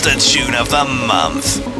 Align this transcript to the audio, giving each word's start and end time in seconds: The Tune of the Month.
The 0.00 0.14
Tune 0.14 0.54
of 0.54 0.68
the 0.70 0.84
Month. 0.84 1.77